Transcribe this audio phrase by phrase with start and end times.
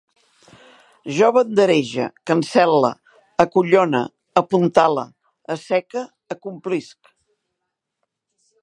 [1.17, 2.91] Jo banderege, cancel·le,
[3.45, 4.03] acollone,
[4.45, 5.05] apuntale,
[5.59, 7.15] asseque, acomplisc